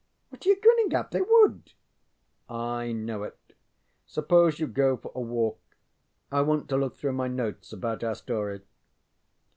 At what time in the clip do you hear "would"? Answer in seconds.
1.21-1.73